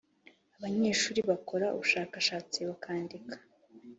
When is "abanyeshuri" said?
0.57-1.19